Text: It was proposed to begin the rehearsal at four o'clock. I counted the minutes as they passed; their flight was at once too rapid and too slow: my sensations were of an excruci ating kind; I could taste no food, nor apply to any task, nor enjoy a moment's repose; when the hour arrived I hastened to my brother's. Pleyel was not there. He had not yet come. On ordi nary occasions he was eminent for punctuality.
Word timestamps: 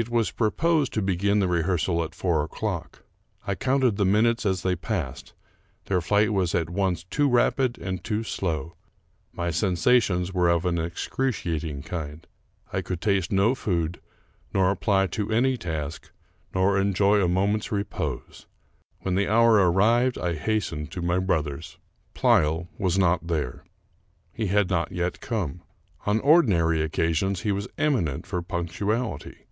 It 0.00 0.08
was 0.10 0.30
proposed 0.30 0.92
to 0.92 1.02
begin 1.02 1.40
the 1.40 1.48
rehearsal 1.48 2.04
at 2.04 2.14
four 2.14 2.44
o'clock. 2.44 3.02
I 3.48 3.56
counted 3.56 3.96
the 3.96 4.04
minutes 4.04 4.46
as 4.46 4.62
they 4.62 4.76
passed; 4.76 5.32
their 5.86 6.00
flight 6.00 6.32
was 6.32 6.54
at 6.54 6.70
once 6.70 7.02
too 7.02 7.28
rapid 7.28 7.76
and 7.78 8.04
too 8.04 8.22
slow: 8.22 8.76
my 9.32 9.50
sensations 9.50 10.32
were 10.32 10.50
of 10.50 10.64
an 10.64 10.76
excruci 10.76 11.56
ating 11.56 11.82
kind; 11.82 12.28
I 12.72 12.80
could 12.80 13.00
taste 13.00 13.32
no 13.32 13.56
food, 13.56 14.00
nor 14.54 14.70
apply 14.70 15.08
to 15.08 15.32
any 15.32 15.56
task, 15.56 16.12
nor 16.54 16.78
enjoy 16.80 17.20
a 17.20 17.26
moment's 17.26 17.72
repose; 17.72 18.46
when 19.00 19.16
the 19.16 19.26
hour 19.26 19.54
arrived 19.54 20.16
I 20.16 20.34
hastened 20.34 20.92
to 20.92 21.02
my 21.02 21.18
brother's. 21.18 21.76
Pleyel 22.14 22.68
was 22.78 22.98
not 22.98 23.26
there. 23.26 23.64
He 24.32 24.46
had 24.46 24.70
not 24.70 24.92
yet 24.92 25.18
come. 25.20 25.62
On 26.06 26.20
ordi 26.20 26.46
nary 26.46 26.82
occasions 26.82 27.40
he 27.40 27.50
was 27.50 27.66
eminent 27.76 28.26
for 28.26 28.40
punctuality. 28.42 29.46